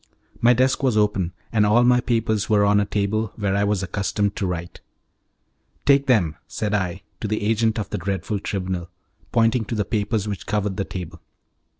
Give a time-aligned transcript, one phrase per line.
[0.41, 3.83] My desk was open, and all my papers were on a table where I was
[3.83, 4.81] accustomed to write.
[5.85, 8.89] "Take them," said I, to the agent of the dreadful Tribunal,
[9.31, 11.21] pointing to the papers which covered the table.